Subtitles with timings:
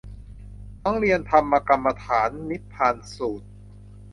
[0.81, 3.47] ทั้งเรียนธรรมกรรมฐานนิพพานสูตร